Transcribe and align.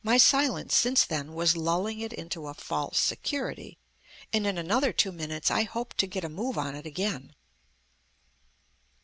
My 0.03 0.17
silence 0.17 0.75
since 0.75 1.05
then 1.05 1.35
was 1.35 1.55
lulling 1.55 1.99
it 1.99 2.11
into 2.11 2.47
a 2.47 2.55
false 2.55 2.97
security, 2.97 3.77
and 4.33 4.47
in 4.47 4.57
another 4.57 4.91
two 4.91 5.11
minutes 5.11 5.51
I 5.51 5.61
hoped 5.61 5.99
to 5.99 6.07
get 6.07 6.23
a 6.25 6.27
move 6.27 6.57
on 6.57 6.73
it 6.73 6.87
again. 6.87 7.35